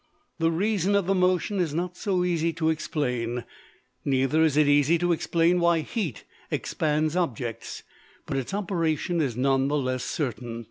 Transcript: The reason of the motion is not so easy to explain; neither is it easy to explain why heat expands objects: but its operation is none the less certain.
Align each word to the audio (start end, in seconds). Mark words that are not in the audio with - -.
The 0.39 0.49
reason 0.49 0.95
of 0.95 1.05
the 1.05 1.13
motion 1.13 1.59
is 1.59 1.75
not 1.75 1.95
so 1.95 2.23
easy 2.25 2.51
to 2.53 2.69
explain; 2.71 3.43
neither 4.03 4.41
is 4.41 4.57
it 4.57 4.67
easy 4.67 4.97
to 4.97 5.11
explain 5.11 5.59
why 5.59 5.81
heat 5.81 6.23
expands 6.49 7.15
objects: 7.15 7.83
but 8.25 8.35
its 8.35 8.51
operation 8.51 9.21
is 9.21 9.37
none 9.37 9.67
the 9.67 9.77
less 9.77 10.03
certain. 10.03 10.59